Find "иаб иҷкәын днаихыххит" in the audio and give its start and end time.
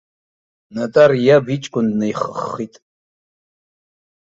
1.27-2.73